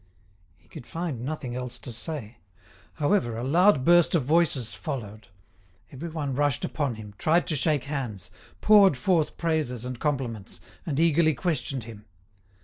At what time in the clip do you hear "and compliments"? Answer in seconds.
9.85-10.59